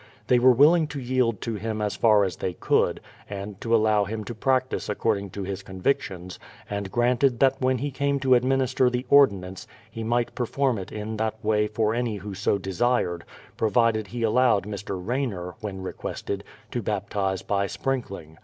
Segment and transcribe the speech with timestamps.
[0.25, 4.05] They were willing to yield to him as far as they could, and to allow
[4.05, 8.89] him to practice according to his convictions, and granted that when he came to administer
[8.89, 13.25] the ordinance, he might perform it in that way for any who so desired,
[13.57, 14.99] provided he allowed Mr.
[14.99, 18.39] Rayner, when requested, to baptize by sprinkling.